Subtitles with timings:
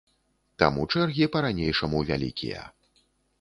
[0.61, 2.65] Таму чэргі па-ранейшаму вялікія.